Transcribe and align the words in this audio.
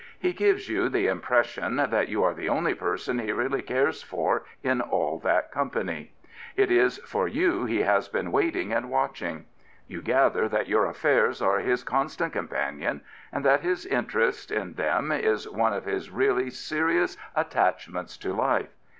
He 0.17 0.33
gives 0.33 0.67
you 0.67 0.89
the 0.89 1.05
impression 1.05 1.75
that 1.75 2.09
you 2.09 2.23
are 2.23 2.33
the 2.33 2.49
only 2.49 2.73
person 2.73 3.19
he 3.19 3.31
really 3.31 3.61
cares 3.61 4.01
for 4.01 4.45
in 4.63 4.81
all 4.81 5.19
that 5.19 5.51
company. 5.51 6.11
It 6.55 6.71
is 6.71 6.97
for 7.05 7.27
you 7.27 7.65
he 7.65 7.83
has 7.83 8.07
been 8.07 8.31
waiting 8.31 8.73
and 8.73 8.89
watching. 8.89 9.45
You 9.85 10.01
gather 10.01 10.49
that 10.49 10.67
your 10.67 10.87
affairs 10.87 11.39
are 11.39 11.59
his 11.59 11.83
con 11.83 12.09
stant 12.09 12.33
companion 12.33 13.01
and 13.31 13.45
that 13.45 13.61
his 13.61 13.85
interest 13.85 14.49
in 14.49 14.73
them 14.73 15.11
is 15.11 15.47
one 15.47 15.71
of 15.73 15.85
his 15.85 16.09
really 16.09 16.49
serious 16.49 17.15
attachments 17.35 18.17
to 18.17 18.33
life. 18.33 18.69